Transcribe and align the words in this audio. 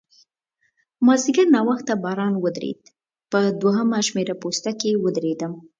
مازیګر 1.05 1.47
ناوخته 1.55 1.93
باران 2.03 2.33
ودرېد، 2.43 2.81
په 3.31 3.39
دوهمه 3.61 3.99
شمېره 4.07 4.35
پوسته 4.41 4.71
کې 4.79 4.89
ودرېدم. 5.03 5.53